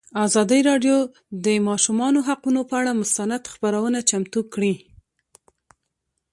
[0.25, 1.09] ازادي راډیو د
[1.45, 4.73] د ماشومانو حقونه پر اړه مستند خپرونه چمتو کړې.